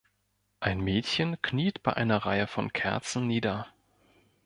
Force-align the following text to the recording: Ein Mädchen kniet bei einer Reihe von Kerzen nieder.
Ein 0.59 0.79
Mädchen 0.81 1.39
kniet 1.43 1.83
bei 1.83 1.93
einer 1.93 2.25
Reihe 2.25 2.47
von 2.47 2.73
Kerzen 2.73 3.27
nieder. 3.27 3.67